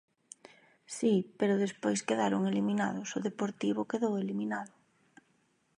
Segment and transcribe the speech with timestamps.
[0.97, 4.73] Si, pero despois quedaron eliminados; o Deportivo quedou eliminado.